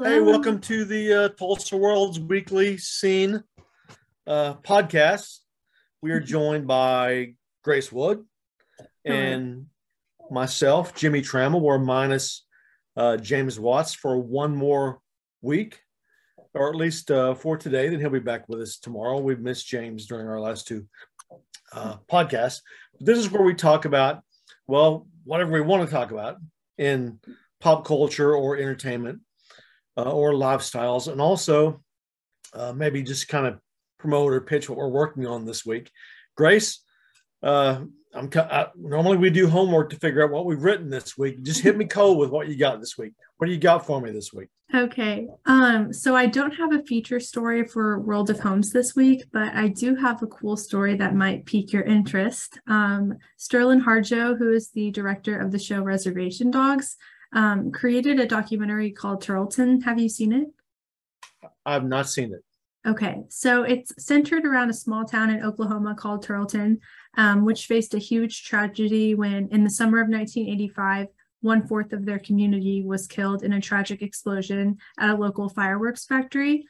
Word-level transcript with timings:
Hello. 0.00 0.10
Hey, 0.10 0.20
welcome 0.20 0.60
to 0.60 0.84
the 0.84 1.12
uh, 1.12 1.28
Tulsa 1.30 1.76
World's 1.76 2.20
weekly 2.20 2.78
scene 2.78 3.42
uh, 4.28 4.54
podcast. 4.54 5.38
We 6.02 6.12
are 6.12 6.20
joined 6.20 6.68
by 6.68 7.34
Grace 7.64 7.90
Wood 7.90 8.24
and 9.04 9.66
myself, 10.30 10.94
Jimmy 10.94 11.20
Trammell. 11.20 11.60
We're 11.60 11.78
minus 11.78 12.46
uh, 12.96 13.16
James 13.16 13.58
Watts 13.58 13.92
for 13.92 14.16
one 14.16 14.54
more 14.54 15.00
week, 15.42 15.80
or 16.54 16.68
at 16.68 16.76
least 16.76 17.10
uh, 17.10 17.34
for 17.34 17.56
today. 17.56 17.88
Then 17.88 17.98
he'll 17.98 18.10
be 18.10 18.20
back 18.20 18.48
with 18.48 18.60
us 18.60 18.78
tomorrow. 18.78 19.18
We've 19.18 19.40
missed 19.40 19.66
James 19.66 20.06
during 20.06 20.28
our 20.28 20.38
last 20.38 20.68
two 20.68 20.86
uh, 21.72 21.96
podcasts. 22.08 22.60
This 23.00 23.18
is 23.18 23.32
where 23.32 23.42
we 23.42 23.54
talk 23.54 23.84
about, 23.84 24.22
well, 24.68 25.08
whatever 25.24 25.50
we 25.50 25.60
want 25.60 25.88
to 25.88 25.92
talk 25.92 26.12
about 26.12 26.36
in 26.76 27.18
pop 27.60 27.84
culture 27.84 28.36
or 28.36 28.56
entertainment 28.56 29.22
uh, 29.98 30.10
or 30.10 30.32
lifestyles, 30.32 31.10
and 31.10 31.20
also 31.20 31.82
uh, 32.54 32.72
maybe 32.72 33.02
just 33.02 33.28
kind 33.28 33.46
of 33.46 33.58
promote 33.98 34.32
or 34.32 34.40
pitch 34.40 34.68
what 34.68 34.78
we're 34.78 34.88
working 34.88 35.26
on 35.26 35.44
this 35.44 35.66
week. 35.66 35.90
Grace, 36.36 36.84
uh, 37.42 37.80
I'm 38.14 38.30
I, 38.34 38.68
normally 38.76 39.16
we 39.18 39.30
do 39.30 39.48
homework 39.48 39.90
to 39.90 39.96
figure 39.96 40.24
out 40.24 40.30
what 40.30 40.46
we've 40.46 40.62
written 40.62 40.88
this 40.88 41.18
week. 41.18 41.42
Just 41.42 41.62
hit 41.62 41.76
me 41.76 41.84
cold 41.98 42.18
with 42.18 42.30
what 42.30 42.48
you 42.48 42.56
got 42.56 42.80
this 42.80 42.96
week. 42.96 43.12
What 43.36 43.48
do 43.48 43.52
you 43.52 43.58
got 43.58 43.86
for 43.86 44.00
me 44.00 44.12
this 44.12 44.32
week? 44.32 44.48
Okay. 44.74 45.26
Um, 45.46 45.92
so 45.92 46.14
I 46.14 46.26
don't 46.26 46.52
have 46.52 46.72
a 46.72 46.82
feature 46.82 47.20
story 47.20 47.66
for 47.66 48.00
World 48.00 48.28
of 48.28 48.40
Homes 48.40 48.70
this 48.70 48.94
week, 48.94 49.24
but 49.32 49.54
I 49.54 49.68
do 49.68 49.96
have 49.96 50.22
a 50.22 50.26
cool 50.26 50.58
story 50.58 50.94
that 50.96 51.14
might 51.14 51.46
pique 51.46 51.72
your 51.72 51.84
interest. 51.84 52.60
Um, 52.66 53.16
Sterlin 53.38 53.82
Harjo, 53.82 54.36
who 54.36 54.52
is 54.52 54.70
the 54.70 54.90
director 54.90 55.38
of 55.38 55.52
the 55.52 55.58
show 55.58 55.82
Reservation 55.82 56.50
Dogs, 56.50 56.96
um, 57.32 57.70
created 57.72 58.20
a 58.20 58.26
documentary 58.26 58.90
called 58.90 59.22
Terlton. 59.22 59.82
Have 59.84 59.98
you 59.98 60.08
seen 60.08 60.32
it? 60.32 60.48
I've 61.64 61.84
not 61.84 62.08
seen 62.08 62.32
it. 62.32 62.44
Okay, 62.86 63.24
so 63.28 63.64
it's 63.64 63.92
centered 64.02 64.46
around 64.46 64.70
a 64.70 64.74
small 64.74 65.04
town 65.04 65.30
in 65.30 65.44
Oklahoma 65.44 65.94
called 65.94 66.24
Terlton, 66.24 66.78
um, 67.16 67.44
which 67.44 67.66
faced 67.66 67.92
a 67.92 67.98
huge 67.98 68.44
tragedy 68.44 69.14
when, 69.14 69.48
in 69.50 69.64
the 69.64 69.70
summer 69.70 70.00
of 70.00 70.08
1985, 70.08 71.08
one 71.40 71.66
fourth 71.66 71.92
of 71.92 72.04
their 72.04 72.18
community 72.18 72.82
was 72.82 73.06
killed 73.06 73.42
in 73.42 73.52
a 73.52 73.60
tragic 73.60 74.00
explosion 74.00 74.78
at 74.98 75.10
a 75.10 75.14
local 75.14 75.48
fireworks 75.48 76.06
factory. 76.06 76.64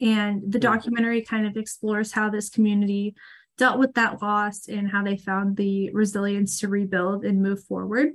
And 0.00 0.42
the 0.50 0.58
documentary 0.58 1.22
kind 1.22 1.46
of 1.46 1.56
explores 1.56 2.12
how 2.12 2.30
this 2.30 2.48
community 2.48 3.14
dealt 3.58 3.78
with 3.78 3.94
that 3.94 4.22
loss 4.22 4.68
and 4.68 4.90
how 4.90 5.04
they 5.04 5.18
found 5.18 5.56
the 5.56 5.90
resilience 5.90 6.58
to 6.60 6.68
rebuild 6.68 7.24
and 7.24 7.42
move 7.42 7.62
forward. 7.64 8.12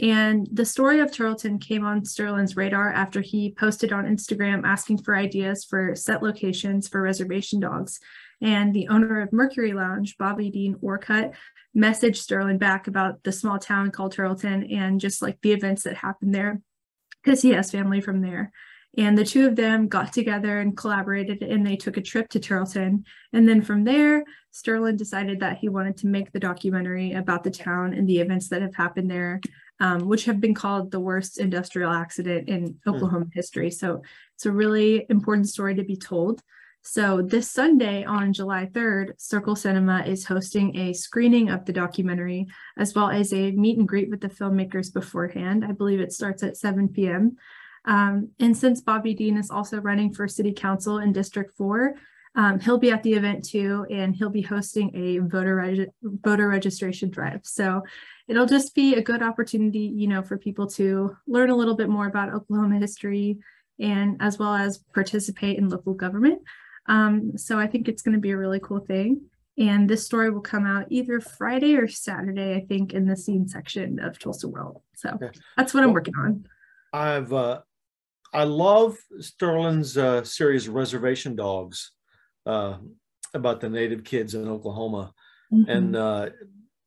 And 0.00 0.48
the 0.52 0.64
story 0.64 1.00
of 1.00 1.10
Terlton 1.10 1.60
came 1.60 1.84
on 1.84 2.02
Sterlin's 2.02 2.56
radar 2.56 2.92
after 2.92 3.20
he 3.20 3.54
posted 3.58 3.92
on 3.92 4.04
Instagram 4.04 4.64
asking 4.64 4.98
for 4.98 5.16
ideas 5.16 5.64
for 5.64 5.96
set 5.96 6.22
locations 6.22 6.86
for 6.88 7.02
reservation 7.02 7.58
dogs. 7.58 7.98
And 8.40 8.72
the 8.72 8.88
owner 8.88 9.20
of 9.20 9.32
Mercury 9.32 9.72
Lounge, 9.72 10.16
Bobby 10.16 10.50
Dean 10.50 10.76
Orcutt, 10.80 11.32
messaged 11.76 12.24
Sterlin 12.24 12.58
back 12.58 12.86
about 12.86 13.24
the 13.24 13.32
small 13.32 13.58
town 13.58 13.90
called 13.90 14.14
Terlton 14.14 14.72
and 14.72 15.00
just 15.00 15.20
like 15.20 15.40
the 15.42 15.52
events 15.52 15.82
that 15.82 15.96
happened 15.96 16.34
there 16.34 16.60
because 17.22 17.42
he 17.42 17.50
has 17.50 17.70
family 17.70 18.00
from 18.00 18.20
there. 18.20 18.52
And 18.96 19.18
the 19.18 19.24
two 19.24 19.46
of 19.46 19.54
them 19.54 19.86
got 19.86 20.12
together 20.12 20.58
and 20.58 20.76
collaborated, 20.76 21.42
and 21.42 21.64
they 21.64 21.76
took 21.76 21.96
a 21.98 22.02
trip 22.02 22.28
to 22.30 22.40
Terlton. 22.40 23.04
And 23.32 23.48
then 23.48 23.62
from 23.62 23.84
there, 23.84 24.24
Sterlin 24.52 24.96
decided 24.96 25.40
that 25.40 25.58
he 25.58 25.68
wanted 25.68 25.98
to 25.98 26.06
make 26.06 26.32
the 26.32 26.40
documentary 26.40 27.12
about 27.12 27.44
the 27.44 27.50
town 27.50 27.92
and 27.92 28.08
the 28.08 28.18
events 28.18 28.48
that 28.48 28.62
have 28.62 28.74
happened 28.74 29.10
there 29.10 29.40
um, 29.80 30.08
which 30.08 30.24
have 30.24 30.40
been 30.40 30.54
called 30.54 30.90
the 30.90 31.00
worst 31.00 31.38
industrial 31.38 31.92
accident 31.92 32.48
in 32.48 32.78
hmm. 32.84 32.90
Oklahoma 32.90 33.26
mm. 33.26 33.34
history. 33.34 33.70
So 33.70 34.02
it's 34.34 34.46
a 34.46 34.52
really 34.52 35.06
important 35.08 35.48
story 35.48 35.74
to 35.76 35.84
be 35.84 35.96
told. 35.96 36.42
So 36.82 37.20
this 37.20 37.50
Sunday 37.50 38.04
on 38.04 38.32
July 38.32 38.66
3rd, 38.66 39.20
Circle 39.20 39.56
Cinema 39.56 40.04
is 40.06 40.24
hosting 40.24 40.76
a 40.76 40.92
screening 40.94 41.50
of 41.50 41.64
the 41.64 41.72
documentary, 41.72 42.46
as 42.78 42.94
well 42.94 43.10
as 43.10 43.32
a 43.32 43.50
meet 43.52 43.78
and 43.78 43.86
greet 43.86 44.08
with 44.08 44.20
the 44.20 44.28
filmmakers 44.28 44.92
beforehand. 44.92 45.64
I 45.64 45.72
believe 45.72 46.00
it 46.00 46.12
starts 46.12 46.42
at 46.42 46.56
7 46.56 46.88
p.m. 46.88 47.36
Um, 47.84 48.30
and 48.38 48.56
since 48.56 48.80
Bobby 48.80 49.12
Dean 49.12 49.36
is 49.36 49.50
also 49.50 49.80
running 49.80 50.14
for 50.14 50.28
city 50.28 50.52
council 50.52 50.98
in 50.98 51.12
District 51.12 51.54
4, 51.56 51.94
um, 52.34 52.60
he'll 52.60 52.78
be 52.78 52.90
at 52.90 53.02
the 53.02 53.14
event 53.14 53.44
too, 53.44 53.86
and 53.90 54.14
he'll 54.14 54.30
be 54.30 54.42
hosting 54.42 54.94
a 54.94 55.18
voter 55.18 55.56
reg- 55.56 55.90
voter 56.02 56.48
registration 56.48 57.10
drive. 57.10 57.40
So 57.44 57.82
it'll 58.28 58.46
just 58.46 58.74
be 58.74 58.94
a 58.94 59.02
good 59.02 59.22
opportunity, 59.22 59.92
you 59.94 60.06
know, 60.06 60.22
for 60.22 60.38
people 60.38 60.66
to 60.68 61.16
learn 61.26 61.50
a 61.50 61.56
little 61.56 61.76
bit 61.76 61.88
more 61.88 62.06
about 62.06 62.32
Oklahoma 62.32 62.78
history 62.78 63.38
and 63.80 64.16
as 64.20 64.38
well 64.38 64.54
as 64.54 64.78
participate 64.94 65.58
in 65.58 65.68
local 65.68 65.94
government. 65.94 66.42
Um, 66.86 67.36
so 67.36 67.58
I 67.58 67.66
think 67.66 67.88
it's 67.88 68.02
going 68.02 68.14
to 68.14 68.20
be 68.20 68.30
a 68.30 68.36
really 68.36 68.60
cool 68.60 68.80
thing. 68.80 69.22
And 69.58 69.90
this 69.90 70.04
story 70.04 70.30
will 70.30 70.40
come 70.40 70.66
out 70.66 70.86
either 70.88 71.20
Friday 71.20 71.76
or 71.76 71.88
Saturday, 71.88 72.54
I 72.54 72.60
think, 72.66 72.92
in 72.92 73.06
the 73.06 73.16
scene 73.16 73.48
section 73.48 73.98
of 73.98 74.18
Tulsa 74.18 74.46
World. 74.46 74.82
So 74.94 75.10
okay. 75.10 75.30
that's 75.56 75.74
what 75.74 75.80
well, 75.80 75.88
I'm 75.88 75.94
working 75.94 76.14
on. 76.16 76.46
I've 76.92 77.32
uh, 77.32 77.60
I 78.32 78.44
love 78.44 78.96
Sterlin's 79.18 79.98
uh, 79.98 80.22
series 80.22 80.68
Reservation 80.68 81.34
Dogs 81.34 81.92
uh, 82.48 82.78
about 83.34 83.60
the 83.60 83.68
native 83.68 84.02
kids 84.02 84.34
in 84.34 84.48
Oklahoma, 84.48 85.12
mm-hmm. 85.52 85.70
and 85.70 85.96
uh, 85.96 86.30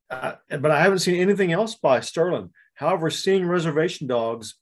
uh, 0.10 0.34
but 0.50 0.72
I 0.72 0.82
haven't 0.82 1.00
seen 1.00 1.22
anything 1.22 1.52
else 1.54 1.76
by 1.76 2.00
Sterlin. 2.00 2.50
However, 2.74 3.10
seeing 3.10 3.46
Reservation 3.46 4.08
Dogs 4.08 4.56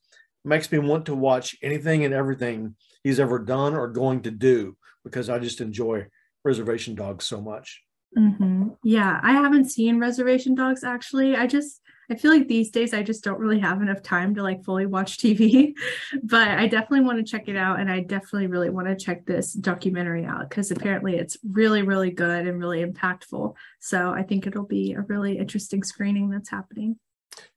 makes 0.44 0.72
me 0.72 0.80
want 0.80 1.06
to 1.06 1.16
watch 1.16 1.56
anything 1.64 2.06
and 2.06 2.14
everything 2.14 2.76
he's 3.04 3.20
ever 3.20 3.40
done 3.40 3.74
or 3.76 3.88
going 3.88 4.22
to 4.24 4.32
do 4.32 4.76
because 5.04 5.30
I 5.30 5.40
just 5.40 5.62
enjoy 5.62 6.08
Reservation 6.44 6.96
Dogs 6.96 7.26
so 7.26 7.42
much. 7.42 7.82
Mm-hmm. 8.18 8.70
Yeah, 8.84 9.20
I 9.24 9.34
haven't 9.34 9.70
seen 9.70 10.00
Reservation 10.00 10.56
Dogs 10.56 10.84
actually. 10.84 11.36
I 11.36 11.48
just 11.48 11.82
I 12.10 12.16
feel 12.16 12.32
like 12.32 12.48
these 12.48 12.72
days 12.72 12.94
I 12.94 13.04
just 13.04 13.24
don't 13.24 13.40
really 13.40 13.60
have 13.60 13.82
enough 13.82 14.02
time 14.02 14.34
to 14.36 14.44
like 14.44 14.64
fully 14.64 14.86
watch 14.86 15.18
TV, 15.18 15.74
but 16.24 16.48
I 16.48 16.68
definitely 16.68 17.06
want 17.06 17.18
to 17.20 17.30
check 17.30 17.48
it 17.48 17.56
out. 17.56 17.80
And 17.80 17.92
I 17.92 18.00
definitely 18.00 18.48
really 18.48 18.70
want 18.70 18.88
to 18.88 18.96
check 18.96 19.26
this 19.26 19.54
documentary 19.54 20.26
out 20.26 20.50
because 20.50 20.72
apparently 20.72 21.16
it's 21.16 21.38
really, 21.50 21.84
really 21.84 22.12
good 22.12 22.48
and 22.48 22.60
really 22.60 22.84
impactful. 22.84 23.54
So 23.80 24.12
I 24.12 24.24
think 24.24 24.48
it'll 24.48 24.66
be 24.66 24.94
a 24.94 25.02
really 25.02 25.38
interesting 25.38 25.84
screening 25.84 26.30
that's 26.30 26.50
happening. 26.50 26.98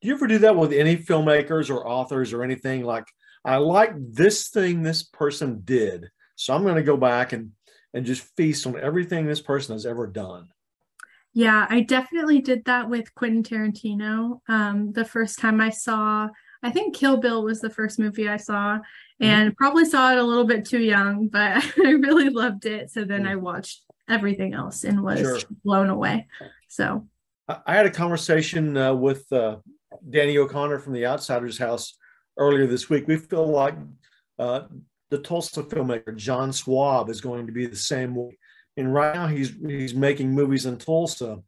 Do 0.00 0.08
you 0.08 0.14
ever 0.14 0.26
do 0.26 0.38
that 0.38 0.56
with 0.56 0.72
any 0.72 0.96
filmmakers 0.96 1.70
or 1.70 1.86
authors 1.88 2.32
or 2.32 2.42
anything? 2.42 2.84
Like, 2.84 3.06
I 3.44 3.56
like 3.56 3.92
this 3.96 4.50
thing 4.50 4.82
this 4.82 5.02
person 5.02 5.62
did. 5.64 6.10
So 6.36 6.54
I'm 6.54 6.62
going 6.62 6.76
to 6.76 6.82
go 6.82 6.96
back 6.96 7.32
and 7.32 7.52
and 7.94 8.06
just 8.06 8.22
feast 8.36 8.66
on 8.66 8.78
everything 8.80 9.26
this 9.26 9.40
person 9.40 9.74
has 9.74 9.86
ever 9.86 10.06
done. 10.06 10.48
Yeah, 11.34 11.66
I 11.68 11.80
definitely 11.80 12.40
did 12.40 12.64
that 12.66 12.90
with 12.90 13.14
Quentin 13.14 13.42
Tarantino. 13.42 14.40
Um, 14.48 14.92
the 14.92 15.04
first 15.04 15.38
time 15.38 15.60
I 15.60 15.70
saw, 15.70 16.28
I 16.62 16.70
think 16.70 16.94
Kill 16.94 17.16
Bill 17.16 17.42
was 17.42 17.60
the 17.60 17.70
first 17.70 17.98
movie 17.98 18.28
I 18.28 18.36
saw, 18.36 18.76
mm-hmm. 18.76 19.24
and 19.24 19.50
mm-hmm. 19.50 19.56
probably 19.56 19.86
saw 19.86 20.12
it 20.12 20.18
a 20.18 20.22
little 20.22 20.44
bit 20.44 20.66
too 20.66 20.80
young, 20.80 21.28
but 21.28 21.64
I 21.78 21.90
really 21.90 22.28
loved 22.28 22.66
it. 22.66 22.90
So 22.90 23.04
then 23.04 23.22
mm-hmm. 23.22 23.30
I 23.30 23.36
watched 23.36 23.82
everything 24.08 24.52
else 24.52 24.84
and 24.84 25.02
was 25.02 25.20
sure. 25.20 25.38
blown 25.64 25.88
away. 25.88 26.26
So 26.68 27.06
I 27.48 27.74
had 27.74 27.86
a 27.86 27.90
conversation 27.90 28.76
uh, 28.76 28.94
with 28.94 29.30
uh, 29.32 29.56
Danny 30.10 30.36
O'Connor 30.36 30.80
from 30.80 30.92
the 30.92 31.06
Outsiders 31.06 31.56
House 31.56 31.96
earlier 32.36 32.66
this 32.66 32.90
week. 32.90 33.06
We 33.08 33.16
feel 33.16 33.46
like 33.46 33.74
uh, 34.38 34.62
the 35.10 35.18
Tulsa 35.18 35.62
filmmaker 35.62 36.14
John 36.14 36.52
Swab 36.52 37.08
is 37.08 37.20
going 37.20 37.46
to 37.46 37.52
be 37.52 37.66
the 37.66 37.76
same 37.76 38.14
way 38.14 38.36
and 38.76 38.92
right 38.92 39.14
now 39.14 39.26
he's 39.26 39.52
he's 39.66 39.94
making 39.94 40.30
movies 40.30 40.66
in 40.66 40.78
Tulsa 40.78 41.42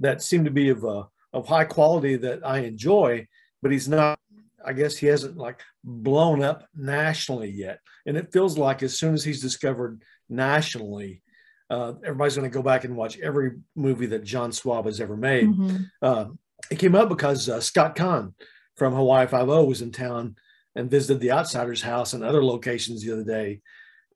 that 0.00 0.22
seem 0.22 0.44
to 0.44 0.50
be 0.50 0.70
of 0.70 0.84
uh, 0.84 1.04
of 1.32 1.46
high 1.46 1.64
quality 1.64 2.16
that 2.16 2.40
I 2.44 2.58
enjoy, 2.60 3.26
but 3.62 3.72
he's 3.72 3.88
not. 3.88 4.18
I 4.62 4.74
guess 4.74 4.96
he 4.96 5.06
hasn't 5.06 5.38
like 5.38 5.60
blown 5.82 6.42
up 6.42 6.68
nationally 6.74 7.50
yet, 7.50 7.80
and 8.04 8.16
it 8.16 8.32
feels 8.32 8.58
like 8.58 8.82
as 8.82 8.98
soon 8.98 9.14
as 9.14 9.24
he's 9.24 9.40
discovered 9.40 10.02
nationally, 10.28 11.22
uh, 11.70 11.94
everybody's 12.04 12.36
going 12.36 12.50
to 12.50 12.54
go 12.54 12.62
back 12.62 12.84
and 12.84 12.96
watch 12.96 13.18
every 13.20 13.52
movie 13.74 14.06
that 14.06 14.24
John 14.24 14.52
Swab 14.52 14.84
has 14.84 15.00
ever 15.00 15.16
made. 15.16 15.48
Mm-hmm. 15.48 15.76
Uh, 16.02 16.26
it 16.70 16.78
came 16.78 16.94
up 16.94 17.08
because 17.08 17.48
uh, 17.48 17.60
Scott 17.60 17.96
Caan 17.96 18.34
from 18.76 18.94
Hawaii 18.94 19.26
Five 19.26 19.48
O 19.48 19.64
was 19.64 19.80
in 19.80 19.92
town 19.92 20.36
and 20.74 20.90
visited 20.90 21.20
the 21.20 21.32
Outsiders 21.32 21.82
House 21.82 22.12
and 22.12 22.22
other 22.22 22.44
locations 22.44 23.02
the 23.02 23.12
other 23.12 23.24
day, 23.24 23.60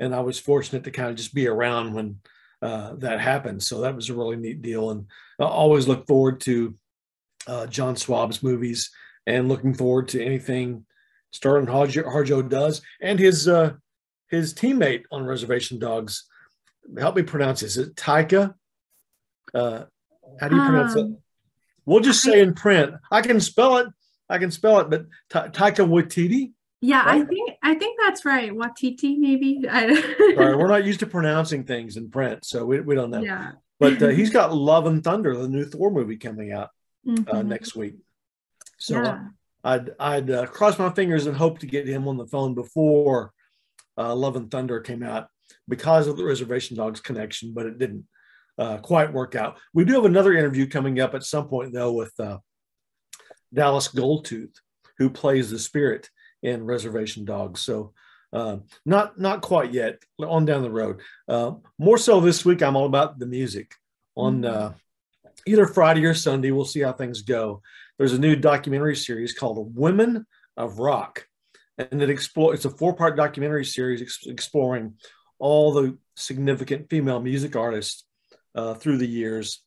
and 0.01 0.15
I 0.15 0.21
was 0.21 0.39
fortunate 0.39 0.85
to 0.85 0.91
kind 0.91 1.11
of 1.11 1.17
just 1.17 1.35
be 1.35 1.47
around 1.47 1.95
when 1.95 2.21
uh, 2.63 2.95
that 2.97 3.21
happened. 3.21 3.63
So 3.63 3.81
that 3.81 3.95
was 3.95 4.11
a 4.11 4.15
really 4.15 4.37
neat 4.37 4.63
deal, 4.63 4.91
and 4.91 5.07
I 5.39 5.45
always 5.45 5.89
look 5.89 6.07
forward 6.07 6.41
to 6.43 6.75
uh, 7.47 7.67
John 7.67 7.97
Swab's 7.97 8.43
movies 8.43 8.91
and 9.27 9.49
looking 9.49 9.75
forward 9.75 10.09
to 10.09 10.25
anything 10.25 10.87
Sterlin 11.35 11.67
Harjo, 11.67 12.05
Harjo 12.05 12.49
does 12.49 12.81
and 13.03 13.19
his 13.19 13.49
uh, 13.49 13.73
his 14.31 14.55
teammate 14.55 15.03
on 15.11 15.25
Reservation 15.25 15.79
Dogs. 15.79 16.25
Help 16.99 17.17
me 17.17 17.23
pronounce 17.23 17.61
this. 17.61 17.77
Is 17.77 17.89
it 17.89 17.97
Taika? 17.97 18.55
Uh, 19.53 19.85
how 20.41 20.49
do 20.49 20.57
you 20.57 20.63
pronounce 20.63 20.97
um, 20.97 20.99
it? 20.99 21.19
We'll 21.87 22.01
just 22.01 22.23
say 22.23 22.41
in 22.41 22.55
print. 22.55 22.95
I 23.11 23.21
can 23.21 23.41
spell 23.41 23.79
it. 23.79 23.89
I 24.29 24.39
can 24.39 24.51
spell 24.51 24.81
it, 24.81 24.91
but 24.91 25.07
Ta- 25.31 25.49
Taika 25.49 25.87
Waititi. 25.87 26.53
Yeah, 26.85 27.07
right? 27.07 27.23
I 27.23 27.25
think 27.25 27.51
I 27.63 27.75
think 27.75 27.99
that's 27.99 28.27
right. 28.27 28.53
Watiti, 28.53 29.17
maybe. 29.19 29.63
Sorry, 29.63 30.55
we're 30.55 30.69
not 30.69 30.85
used 30.91 31.01
to 31.01 31.07
pronouncing 31.07 31.65
things 31.65 31.97
in 31.97 32.11
print, 32.11 32.45
so 32.45 32.67
we, 32.67 32.81
we 32.81 32.95
don't 32.95 33.11
know. 33.11 33.23
Yeah. 33.23 33.53
But 33.81 34.03
uh, 34.03 34.09
he's 34.09 34.29
got 34.39 34.55
Love 34.55 34.87
and 34.87 35.03
Thunder, 35.03 35.35
the 35.35 35.49
new 35.49 35.65
Thor 35.65 35.91
movie 35.91 36.19
coming 36.19 36.53
out 36.53 36.69
uh, 37.09 37.13
Mhm. 37.13 37.35
uh, 37.35 37.43
next 37.43 37.75
week. 37.75 37.97
So 38.79 39.01
yeah. 39.03 39.29
I'd 39.65 39.91
I'd 39.99 40.31
uh, 40.31 40.47
cross 40.47 40.79
my 40.79 40.91
fingers 40.91 41.27
and 41.27 41.35
hope 41.35 41.59
to 41.61 41.67
get 41.67 41.89
him 41.89 42.07
on 42.07 42.19
the 42.19 42.27
phone 42.27 42.55
before 42.55 43.33
uh, 43.97 44.15
Love 44.15 44.37
and 44.37 44.51
Thunder 44.51 44.81
came 44.81 45.03
out 45.03 45.29
because 45.67 46.07
of 46.07 46.19
the 46.19 46.25
Reservation 46.25 46.77
Dogs 46.77 47.01
connection, 47.01 47.55
but 47.55 47.65
it 47.65 47.79
didn't 47.79 48.07
uh, 48.59 48.77
quite 48.79 49.11
work 49.11 49.35
out. 49.35 49.59
We 49.73 49.87
do 49.87 49.95
have 49.95 50.05
another 50.05 50.35
interview 50.35 50.67
coming 50.67 51.01
up 51.01 51.15
at 51.15 51.25
some 51.25 51.49
point 51.49 51.73
though 51.73 51.93
with 51.93 52.13
uh, 52.21 52.39
Dallas 53.55 53.89
Goldtooth, 53.89 54.55
who 54.99 55.09
plays 55.09 55.51
the 55.51 55.59
spirit 55.59 56.11
in 56.45 56.65
Reservation 56.65 57.25
Dogs. 57.25 57.63
So 57.63 57.93
uh, 58.33 58.59
not 58.85 59.19
not 59.19 59.41
quite 59.41 59.73
yet. 59.73 59.99
On 60.21 60.45
down 60.45 60.63
the 60.63 60.71
road. 60.71 61.01
Uh, 61.27 61.53
more 61.79 61.99
so 61.99 62.21
this 62.21 62.45
week, 62.45 62.63
I'm 62.63 62.77
all 62.77 62.87
about 62.87 63.19
the 63.19 63.27
music. 63.27 63.75
On 64.17 64.45
uh, 64.45 64.75
either 65.47 65.67
Friday 65.67 66.05
or 66.05 66.15
Sunday, 66.15 66.53
we'll 66.53 66.65
see 66.65 66.81
how 66.81 66.93
things 66.93 67.23
go. 67.23 67.63
There's 67.99 68.13
a 68.13 68.19
new 68.19 68.37
documentary 68.37 68.97
series 68.97 69.33
called 69.33 69.77
"Women 69.77 70.27
of 70.57 70.79
Rock," 70.79 71.27
and 71.79 72.03
it 72.03 72.11
explores. 72.11 72.57
It's 72.57 72.65
a 72.67 72.71
four-part 72.71 73.17
documentary 73.17 73.65
series 73.65 74.03
ex- 74.03 74.27
exploring 74.27 74.95
all 75.39 75.73
the 75.73 75.99
significant 76.17 76.91
female 76.91 77.21
music 77.21 77.57
artists 77.57 78.05
uh, 78.55 78.75
through 78.75 78.99
the 78.99 79.09
years. 79.09 79.63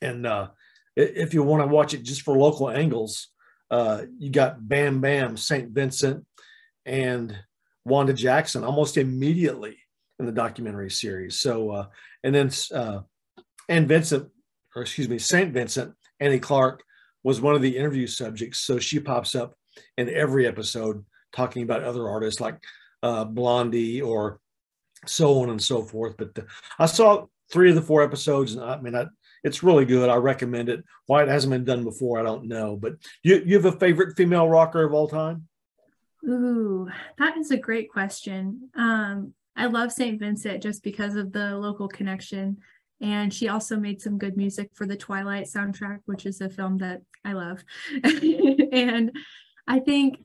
And 0.00 0.26
uh, 0.26 0.48
if 0.96 1.34
you 1.34 1.42
want 1.42 1.62
to 1.62 1.74
watch 1.74 1.94
it 1.94 2.02
just 2.02 2.22
for 2.22 2.36
local 2.36 2.70
angles, 2.70 3.28
uh, 3.70 4.02
you 4.18 4.30
got 4.30 4.66
Bam 4.66 5.00
Bam, 5.00 5.36
St. 5.36 5.70
Vincent, 5.70 6.24
and 6.84 7.36
Wanda 7.84 8.12
Jackson 8.12 8.64
almost 8.64 8.96
immediately 8.96 9.76
in 10.18 10.26
the 10.26 10.32
documentary 10.32 10.90
series. 10.90 11.40
So, 11.40 11.70
uh, 11.70 11.86
and 12.24 12.34
then, 12.34 12.50
uh, 12.74 13.00
and 13.68 13.88
Vincent, 13.88 14.28
or 14.74 14.82
excuse 14.82 15.08
me, 15.08 15.18
St. 15.18 15.52
Vincent, 15.52 15.94
Annie 16.20 16.38
Clark 16.38 16.82
was 17.22 17.40
one 17.40 17.54
of 17.54 17.62
the 17.62 17.76
interview 17.76 18.06
subjects. 18.06 18.60
So 18.60 18.78
she 18.78 19.00
pops 19.00 19.34
up 19.34 19.54
in 19.98 20.08
every 20.08 20.46
episode 20.46 21.04
talking 21.32 21.62
about 21.62 21.82
other 21.82 22.08
artists 22.08 22.40
like 22.40 22.58
uh, 23.02 23.24
Blondie 23.24 24.00
or 24.00 24.40
so 25.06 25.42
on 25.42 25.50
and 25.50 25.62
so 25.62 25.82
forth. 25.82 26.16
But 26.16 26.38
uh, 26.38 26.42
I 26.78 26.86
saw 26.86 27.26
three 27.52 27.70
of 27.70 27.74
the 27.76 27.82
four 27.82 28.02
episodes, 28.02 28.54
and 28.54 28.64
I 28.64 28.80
mean, 28.80 28.94
I, 28.94 29.06
it's 29.46 29.62
really 29.62 29.84
good. 29.84 30.10
I 30.10 30.16
recommend 30.16 30.68
it. 30.68 30.84
Why 31.06 31.22
it 31.22 31.28
hasn't 31.28 31.52
been 31.52 31.64
done 31.64 31.84
before, 31.84 32.18
I 32.18 32.24
don't 32.24 32.48
know. 32.48 32.76
But 32.76 32.94
you, 33.22 33.42
you 33.46 33.54
have 33.54 33.72
a 33.72 33.78
favorite 33.78 34.16
female 34.16 34.48
rocker 34.48 34.82
of 34.82 34.92
all 34.92 35.06
time? 35.06 35.46
Ooh, 36.28 36.88
that 37.18 37.36
is 37.38 37.52
a 37.52 37.56
great 37.56 37.88
question. 37.88 38.70
Um, 38.74 39.34
I 39.54 39.66
love 39.66 39.92
St. 39.92 40.18
Vincent 40.18 40.64
just 40.64 40.82
because 40.82 41.14
of 41.14 41.32
the 41.32 41.56
local 41.56 41.86
connection. 41.86 42.58
And 43.00 43.32
she 43.32 43.46
also 43.46 43.76
made 43.76 44.00
some 44.00 44.18
good 44.18 44.36
music 44.36 44.70
for 44.74 44.84
the 44.84 44.96
Twilight 44.96 45.46
soundtrack, 45.46 46.00
which 46.06 46.26
is 46.26 46.40
a 46.40 46.50
film 46.50 46.78
that 46.78 47.02
I 47.24 47.34
love. 47.34 47.62
and 48.02 49.16
I 49.68 49.78
think 49.78 50.24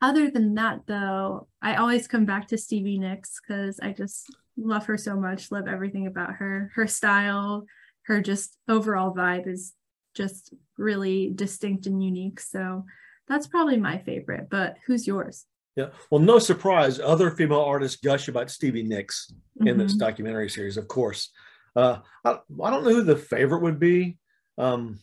other 0.00 0.30
than 0.30 0.54
that, 0.54 0.82
though, 0.86 1.48
I 1.60 1.76
always 1.76 2.06
come 2.06 2.26
back 2.26 2.46
to 2.48 2.58
Stevie 2.58 2.98
Nicks 2.98 3.40
because 3.40 3.80
I 3.80 3.90
just 3.90 4.32
love 4.56 4.86
her 4.86 4.96
so 4.96 5.16
much, 5.16 5.50
love 5.50 5.66
everything 5.66 6.06
about 6.06 6.34
her. 6.34 6.70
Her 6.76 6.86
style, 6.86 7.66
her 8.06 8.20
just 8.20 8.56
overall 8.68 9.14
vibe 9.14 9.46
is 9.46 9.74
just 10.14 10.52
really 10.76 11.30
distinct 11.34 11.86
and 11.86 12.02
unique. 12.02 12.40
So 12.40 12.84
that's 13.28 13.46
probably 13.46 13.76
my 13.76 13.98
favorite. 13.98 14.48
But 14.50 14.76
who's 14.86 15.06
yours? 15.06 15.46
Yeah. 15.76 15.88
Well, 16.10 16.20
no 16.20 16.38
surprise, 16.38 17.00
other 17.00 17.30
female 17.30 17.62
artists 17.62 18.00
gush 18.02 18.28
about 18.28 18.50
Stevie 18.50 18.82
Nicks 18.82 19.32
in 19.64 19.78
this 19.78 19.94
Mhm. 19.94 19.98
documentary 19.98 20.50
series, 20.50 20.76
of 20.76 20.86
course. 20.86 21.30
Uh, 21.74 22.00
I, 22.24 22.32
I 22.62 22.70
don't 22.70 22.84
know 22.84 22.90
who 22.94 23.04
the 23.04 23.16
favorite 23.16 23.62
would 23.62 23.78
be. 23.78 24.18
Um, 24.58 25.00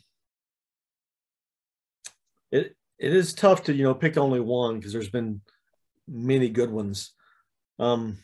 it 2.51 2.75
it 2.99 3.13
is 3.13 3.33
tough 3.33 3.63
to 3.63 3.73
you 3.73 3.83
know 3.83 3.95
pick 3.95 4.17
only 4.17 4.39
one 4.39 4.77
because 4.77 4.91
there's 4.93 5.09
been 5.09 5.41
many 6.07 6.49
good 6.49 6.69
ones. 6.69 7.13
Um, 7.79 8.19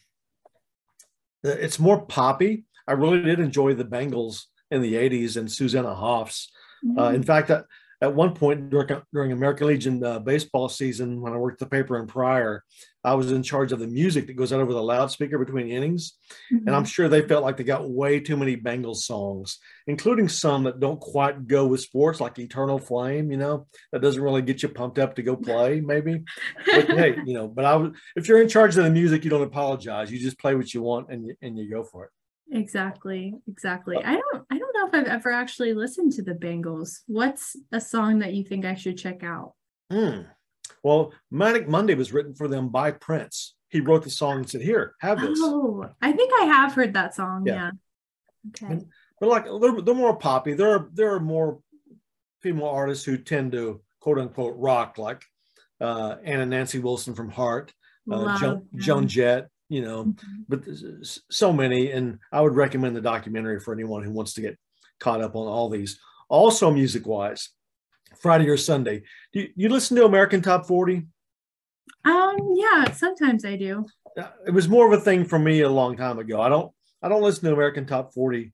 it's 1.43 1.79
more 1.79 2.05
poppy. 2.05 2.65
I 2.87 2.93
really 2.93 3.21
did 3.21 3.39
enjoy 3.39 3.73
the 3.73 3.85
Bangles 3.85 4.47
in 4.71 4.81
the 4.81 4.93
'80s 4.93 5.37
and 5.37 5.51
Susanna 5.51 5.93
Hoffs. 5.93 6.51
Uh, 6.97 7.09
in 7.09 7.23
fact, 7.23 7.49
at, 7.49 7.65
at 8.01 8.13
one 8.13 8.33
point 8.33 8.69
during, 8.69 9.01
during 9.13 9.31
American 9.31 9.67
Legion 9.67 10.03
uh, 10.03 10.19
baseball 10.19 10.69
season, 10.69 11.21
when 11.21 11.33
I 11.33 11.37
worked 11.37 11.59
the 11.59 11.65
paper 11.65 11.97
in 11.97 12.07
Pryor, 12.07 12.63
I 13.03 13.13
was 13.13 13.31
in 13.31 13.41
charge 13.41 13.71
of 13.71 13.79
the 13.79 13.87
music 13.87 14.27
that 14.27 14.35
goes 14.35 14.51
out 14.51 14.59
over 14.59 14.73
the 14.73 14.83
loudspeaker 14.83 15.37
between 15.37 15.69
innings. 15.69 16.17
And 16.51 16.75
I'm 16.75 16.85
sure 16.85 17.07
they 17.07 17.21
felt 17.21 17.43
like 17.43 17.55
they 17.55 17.63
got 17.63 17.89
way 17.89 18.19
too 18.19 18.35
many 18.35 18.55
Bangles 18.55 19.05
songs, 19.05 19.59
including 19.87 20.27
some 20.27 20.63
that 20.63 20.79
don't 20.79 20.99
quite 20.99 21.47
go 21.47 21.65
with 21.67 21.81
sports, 21.81 22.19
like 22.19 22.37
Eternal 22.37 22.79
Flame, 22.79 23.31
you 23.31 23.37
know, 23.37 23.67
that 23.91 24.01
doesn't 24.01 24.21
really 24.21 24.41
get 24.41 24.61
you 24.61 24.69
pumped 24.69 24.99
up 24.99 25.15
to 25.15 25.23
go 25.23 25.35
play, 25.35 25.81
maybe. 25.81 26.23
But 26.65 26.89
hey, 26.89 27.15
you 27.25 27.33
know, 27.33 27.47
but 27.47 27.65
I 27.65 27.75
was, 27.75 27.91
if 28.15 28.27
you're 28.27 28.41
in 28.41 28.49
charge 28.49 28.77
of 28.77 28.83
the 28.83 28.89
music, 28.89 29.23
you 29.23 29.29
don't 29.29 29.41
apologize. 29.41 30.11
You 30.11 30.19
just 30.19 30.39
play 30.39 30.55
what 30.55 30.73
you 30.73 30.81
want 30.81 31.11
and 31.11 31.25
you, 31.25 31.35
and 31.41 31.57
you 31.57 31.69
go 31.69 31.83
for 31.83 32.05
it. 32.05 32.11
Exactly, 32.55 33.33
exactly. 33.47 33.97
I 33.97 34.13
don't 34.13 34.45
I 34.49 34.57
don't 34.57 34.73
know 34.75 34.87
if 34.87 34.93
I've 34.93 35.07
ever 35.07 35.31
actually 35.31 35.73
listened 35.73 36.13
to 36.13 36.23
the 36.23 36.33
Bangles. 36.33 37.01
What's 37.07 37.55
a 37.71 37.81
song 37.81 38.19
that 38.19 38.33
you 38.33 38.43
think 38.43 38.65
I 38.65 38.75
should 38.75 38.97
check 38.97 39.23
out? 39.23 39.53
Hmm. 39.91 40.21
Well, 40.83 41.13
Manic 41.31 41.67
Monday 41.67 41.95
was 41.95 42.13
written 42.13 42.33
for 42.33 42.47
them 42.47 42.69
by 42.69 42.91
Prince. 42.91 43.55
He 43.69 43.81
wrote 43.81 44.03
the 44.03 44.09
song 44.09 44.37
and 44.37 44.49
said, 44.49 44.61
"Here, 44.61 44.93
have 45.01 45.19
this." 45.19 45.37
Oh, 45.41 45.89
I 46.01 46.11
think 46.11 46.31
I 46.39 46.45
have 46.45 46.73
heard 46.73 46.93
that 46.93 47.13
song. 47.13 47.43
Yeah. 47.45 47.71
Yeah. 48.61 48.67
Okay. 48.67 48.85
But 49.19 49.29
like 49.29 49.45
they're, 49.45 49.81
they're 49.81 49.95
more 49.95 50.15
poppy. 50.15 50.53
There 50.53 50.71
are 50.71 50.89
there 50.93 51.13
are 51.13 51.19
more 51.19 51.59
female 52.41 52.67
artists 52.67 53.03
who 53.03 53.17
tend 53.17 53.51
to 53.53 53.81
quote 53.99 54.19
unquote 54.19 54.55
rock, 54.57 54.97
like 54.97 55.23
uh, 55.81 56.15
Anna 56.23 56.45
Nancy 56.45 56.79
Wilson 56.79 57.15
from 57.15 57.29
Heart, 57.29 57.73
uh, 58.11 58.39
Joan. 58.39 58.67
Joan 58.75 59.07
Jett. 59.07 59.49
You 59.67 59.81
know, 59.81 60.05
Mhm. 60.05 60.45
but 60.47 60.63
there's 60.63 61.21
so 61.31 61.51
many, 61.51 61.91
and 61.91 62.19
I 62.31 62.41
would 62.41 62.55
recommend 62.55 62.95
the 62.95 63.01
documentary 63.01 63.59
for 63.59 63.73
anyone 63.73 64.03
who 64.03 64.11
wants 64.11 64.33
to 64.35 64.41
get 64.41 64.59
caught 64.99 65.21
up 65.21 65.35
on 65.35 65.47
all 65.47 65.69
these. 65.69 65.99
Also, 66.29 66.69
music 66.71 67.07
wise, 67.07 67.49
Friday 68.21 68.47
or 68.47 68.57
Sunday, 68.57 69.03
do 69.33 69.39
you, 69.41 69.49
you 69.55 69.69
listen 69.69 69.97
to 69.97 70.05
American 70.05 70.41
Top 70.41 70.67
Forty? 70.67 71.07
Um, 72.03 72.37
yeah, 72.55 72.91
sometimes 72.91 73.43
I 73.45 73.55
do. 73.55 73.85
Uh, 74.17 74.29
it 74.45 74.51
was 74.51 74.69
more 74.69 74.85
of 74.91 74.99
a 74.99 75.03
thing 75.03 75.25
for 75.25 75.39
me 75.39 75.61
a 75.61 75.69
long 75.69 75.97
time 75.97 76.19
ago. 76.19 76.41
I 76.41 76.49
don't 76.49 76.71
I 77.01 77.09
don't 77.09 77.23
listen 77.23 77.43
to 77.45 77.53
American 77.53 77.85
Top 77.85 78.13
40 78.13 78.53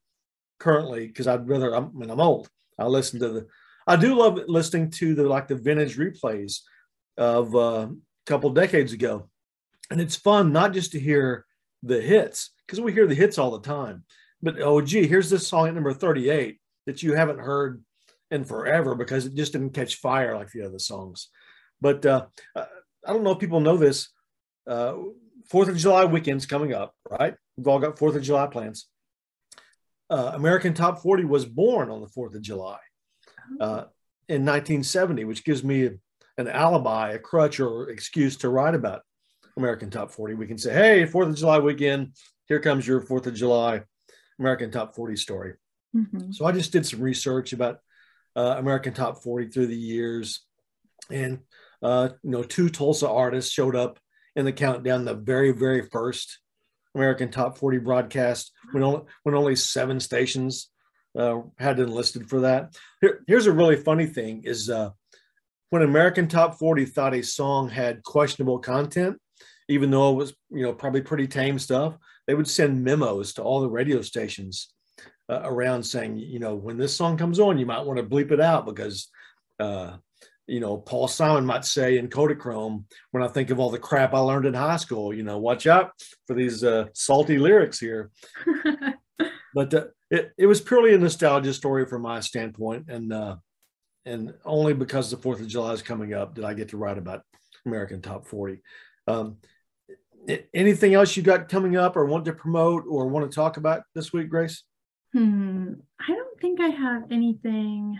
currently 0.60 1.08
because 1.08 1.28
I'd 1.28 1.48
rather 1.48 1.74
I'm, 1.76 1.86
I 1.86 2.00
mean 2.00 2.10
I'm 2.10 2.20
old. 2.22 2.50
I 2.80 2.86
listen 2.86 3.20
to 3.20 3.30
the 3.30 3.48
I 3.86 3.96
do 3.98 4.16
love 4.16 4.40
listening 4.48 4.92
to 4.92 5.14
the 5.16 5.24
like 5.24 5.48
the 5.48 5.56
vintage 5.56 5.98
replays 5.98 6.62
of 7.18 7.54
uh, 7.56 7.88
a 7.90 7.96
couple 8.26 8.50
decades 8.52 8.94
ago. 8.94 9.30
And 9.92 10.02
it's 10.02 10.16
fun 10.16 10.52
not 10.52 10.74
just 10.74 10.94
to 10.94 11.00
hear 11.00 11.46
the 11.84 12.02
hits 12.02 12.52
because 12.66 12.80
we 12.80 12.94
hear 12.94 13.06
the 13.06 13.16
hits 13.16 13.38
all 13.38 13.52
the 13.52 13.68
time. 13.68 14.06
But 14.42 14.60
oh 14.60 14.82
gee, 14.82 15.06
here's 15.06 15.30
this 15.30 15.48
song 15.48 15.68
at 15.68 15.76
number 15.76 15.94
38 15.94 16.60
that 16.86 17.04
you 17.04 17.14
haven't 17.14 17.40
heard 17.40 17.84
in 18.32 18.46
forever 18.46 18.96
because 18.96 19.26
it 19.26 19.36
just 19.36 19.52
didn't 19.52 19.74
catch 19.74 19.96
fire 19.96 20.36
like 20.36 20.50
the 20.52 20.64
other 20.64 20.80
songs. 20.80 21.30
But 21.82 22.06
uh, 22.06 22.28
I 22.56 22.66
I 23.06 23.14
don't 23.14 23.24
know 23.24 23.32
if 23.32 23.40
people 23.40 23.60
know 23.60 23.78
this. 23.78 24.10
Uh, 24.66 24.96
Fourth 25.50 25.68
of 25.68 25.78
July 25.78 26.06
weekend's 26.06 26.46
coming 26.46 26.74
up, 26.74 26.96
right? 27.10 27.36
We've 27.58 27.68
all 27.68 27.80
got 27.80 28.00
Fourth 28.00 28.16
of 28.16 28.22
July 28.22 28.48
plans. 28.48 28.88
Uh, 30.10 30.32
American 30.36 30.74
Top 30.74 31.02
40 31.02 31.26
was 31.26 31.46
born 31.46 31.90
on 31.90 32.00
the 32.00 32.08
Fourth 32.08 32.36
of 32.36 32.42
July 32.42 32.78
uh, 33.60 33.86
in 34.30 34.46
1970, 34.46 35.26
which 35.26 35.44
gives 35.44 35.64
me 35.64 35.90
an 36.38 36.48
alibi, 36.48 37.12
a 37.12 37.20
crutch, 37.20 37.60
or 37.60 37.90
excuse 37.90 38.38
to 38.38 38.50
write 38.50 38.76
about 38.76 39.02
American 39.58 39.90
Top 39.90 40.12
40. 40.12 40.34
We 40.36 40.48
can 40.48 40.58
say, 40.58 40.74
"Hey, 40.74 41.06
Fourth 41.06 41.30
of 41.30 41.36
July 41.36 41.60
weekend, 41.60 42.14
here 42.48 42.60
comes 42.60 42.88
your 42.88 43.02
Fourth 43.02 43.28
of 43.28 43.34
July 43.36 43.84
American 44.40 44.72
Top 44.72 44.96
40 44.96 45.16
story." 45.16 45.56
Mhm. 45.96 46.34
So 46.34 46.46
I 46.46 46.52
just 46.52 46.72
did 46.72 46.86
some 46.86 47.02
research 47.02 47.54
about 47.54 47.80
uh, 48.36 48.56
American 48.58 48.94
Top 48.94 49.22
40 49.22 49.50
through 49.50 49.68
the 49.68 49.76
years, 49.76 50.46
and 51.10 51.40
uh, 51.82 52.10
you 52.24 52.32
know, 52.32 52.44
two 52.44 52.70
Tulsa 52.70 53.10
artists 53.10 53.52
showed 53.52 53.76
up 53.76 54.00
in 54.36 54.46
the 54.46 54.54
countdown, 54.54 55.04
the 55.04 55.16
very, 55.16 55.52
very 55.52 55.82
first 55.82 56.40
American 56.96 57.30
Top 57.32 57.58
40 57.58 57.80
broadcast, 57.80 58.52
when 58.72 58.84
only 58.84 59.02
when 59.24 59.36
only 59.36 59.56
seven 59.56 60.00
stations 60.00 60.70
uh, 61.18 61.42
had 61.58 61.80
enlisted 61.80 62.30
for 62.30 62.42
that. 62.42 62.74
Here, 63.02 63.24
here's 63.28 63.48
a 63.48 63.52
really 63.52 63.76
funny 63.76 64.06
thing: 64.06 64.44
is 64.46 64.70
uh, 64.70 64.92
when 65.72 65.82
American 65.82 66.28
Top 66.28 66.58
40 66.60 66.86
thought 66.86 67.14
a 67.14 67.22
song 67.22 67.70
had 67.70 68.04
questionable 68.04 68.60
content, 68.60 69.18
even 69.72 69.90
though 69.90 70.12
it 70.12 70.16
was 70.16 70.34
you 70.50 70.64
know 70.64 70.74
probably 70.74 71.02
pretty 71.02 71.28
tame 71.28 71.58
stuff, 71.58 71.98
they 72.28 72.34
would 72.34 72.48
send 72.48 72.84
memos 72.84 73.34
to 73.34 73.42
all 73.42 73.62
the 73.62 73.70
radio 73.70 74.02
stations 74.02 74.74
uh, 75.30 75.42
around 75.44 75.84
saying, 75.84 76.18
you 76.18 76.40
know, 76.40 76.56
when 76.56 76.78
this 76.78 76.96
song 76.96 77.18
comes 77.18 77.40
on, 77.40 77.58
you 77.58 77.66
might 77.66 77.86
want 77.86 77.98
to 77.98 78.04
bleep 78.04 78.32
it 78.32 78.42
out 78.42 78.66
because, 78.66 79.10
uh, 79.60 79.96
you 80.46 80.60
know, 80.60 80.78
Paul 80.78 81.08
Simon 81.08 81.46
might 81.46 81.64
say 81.64 81.98
in 81.98 82.10
Kodachrome 82.10 82.84
when 83.12 83.24
I 83.24 83.30
think 83.30 83.50
of 83.50 83.60
all 83.60 83.70
the 83.70 83.80
crap 83.80 84.14
I 84.14 84.20
learned 84.20 84.46
in 84.46 84.54
high 84.54 84.78
school. 84.78 85.14
You 85.14 85.24
know, 85.24 85.38
watch 85.38 85.68
out 85.68 85.92
for 86.28 86.36
these 86.36 86.64
uh, 86.64 86.88
salty 86.94 87.38
lyrics 87.38 87.80
here. 87.80 88.12
but 89.56 89.74
uh, 89.74 89.86
it 90.10 90.34
it 90.38 90.46
was 90.48 90.60
purely 90.60 90.94
a 90.94 90.98
nostalgia 90.98 91.54
story 91.54 91.86
from 91.86 92.02
my 92.02 92.20
standpoint, 92.20 92.90
and 92.90 93.14
uh, 93.14 93.38
and 94.06 94.34
only 94.44 94.74
because 94.74 95.10
the 95.10 95.18
Fourth 95.18 95.40
of 95.40 95.48
July 95.48 95.72
is 95.72 95.82
coming 95.82 96.14
up 96.14 96.36
did 96.36 96.44
I 96.44 96.54
get 96.54 96.70
to 96.70 96.78
write 96.78 96.98
about 96.98 97.24
American 97.66 98.02
Top 98.02 98.28
Forty. 98.28 98.62
Um, 99.08 99.38
anything 100.54 100.94
else 100.94 101.16
you 101.16 101.24
got 101.24 101.50
coming 101.50 101.78
up, 101.78 101.96
or 101.96 102.06
want 102.06 102.26
to 102.26 102.34
promote, 102.34 102.84
or 102.88 103.08
want 103.08 103.30
to 103.30 103.36
talk 103.36 103.58
about 103.58 103.84
this 103.96 104.14
week, 104.14 104.30
Grace? 104.30 104.64
Hmm. 105.14 105.74
I 106.00 106.08
don't 106.08 106.40
think 106.40 106.62
I 106.62 106.68
have 106.68 107.04
anything 107.12 108.00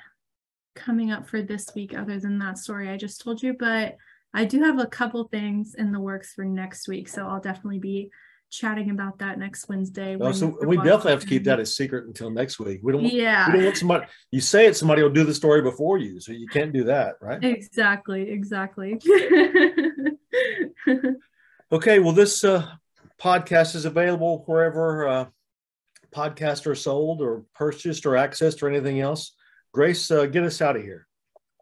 coming 0.76 1.12
up 1.12 1.28
for 1.28 1.42
this 1.42 1.68
week 1.76 1.94
other 1.98 2.20
than 2.20 2.40
that 2.40 2.58
story 2.58 2.90
I 2.90 2.98
just 2.98 3.22
told 3.22 3.44
you, 3.44 3.54
but 3.54 3.98
I 4.34 4.46
do 4.46 4.64
have 4.64 4.80
a 4.80 4.86
couple 4.86 5.26
things 5.26 5.76
in 5.76 5.92
the 5.92 6.00
works 6.00 6.34
for 6.34 6.46
next 6.46 6.88
week. 6.88 7.10
So 7.10 7.28
I'll 7.28 7.42
definitely 7.42 7.80
be 7.80 8.10
chatting 8.50 8.90
about 8.90 9.20
that 9.20 9.38
next 9.40 9.68
Wednesday. 9.68 10.18
Oh, 10.20 10.32
so 10.32 10.58
we 10.66 10.78
definitely 10.78 11.12
have 11.12 11.22
to 11.22 11.28
keep 11.28 11.44
that 11.46 11.60
a 11.60 11.66
secret 11.66 12.06
until 12.06 12.30
next 12.30 12.60
week. 12.60 12.82
We 12.84 12.92
don't. 12.92 13.04
Yeah. 13.04 13.48
We 13.48 13.54
don't 13.54 13.66
want 13.66 13.78
somebody. 13.78 14.06
You 14.32 14.42
say 14.42 14.68
it, 14.68 14.76
somebody 14.76 15.02
will 15.04 15.10
do 15.10 15.24
the 15.24 15.34
story 15.34 15.62
before 15.62 15.98
you, 15.98 16.20
so 16.20 16.32
you 16.32 16.48
can't 16.48 16.72
do 16.72 16.84
that, 16.86 17.16
right? 17.22 17.44
Exactly. 17.44 18.30
Exactly. 18.30 19.00
okay. 21.72 22.00
Well, 22.00 22.14
this 22.14 22.44
uh, 22.44 22.68
podcast 23.20 23.76
is 23.76 23.86
available 23.86 24.44
wherever 24.46 25.08
uh, 25.08 25.26
podcasts 26.14 26.66
are 26.68 26.76
sold, 26.76 27.22
or 27.22 27.44
purchased, 27.56 28.06
or 28.06 28.12
accessed, 28.12 28.62
or 28.64 28.70
anything 28.70 29.00
else. 29.00 29.34
Grace, 29.74 30.12
uh, 30.12 30.26
get 30.26 30.44
us 30.44 30.62
out 30.62 30.76
of 30.76 30.82
here. 30.82 31.08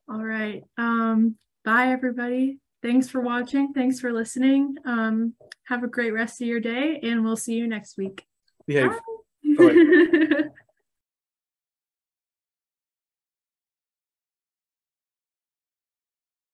All 0.10 0.24
right. 0.24 0.64
Um, 0.78 1.36
bye, 1.64 1.92
everybody. 1.92 2.60
Thanks 2.82 3.10
for 3.10 3.22
watching. 3.22 3.74
Thanks 3.74 4.00
for 4.00 4.12
listening. 4.12 4.76
Um, 4.86 5.34
have 5.68 5.84
a 5.84 5.88
great 5.88 6.14
rest 6.14 6.42
of 6.42 6.48
your 6.48 6.60
day, 6.60 7.00
and 7.04 7.24
we'll 7.24 7.36
see 7.36 7.54
you 7.54 7.68
next 7.68 7.98
week. 7.98 8.26
Behave. 8.66 8.92